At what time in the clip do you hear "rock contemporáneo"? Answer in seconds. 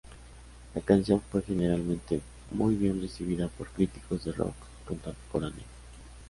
4.31-5.63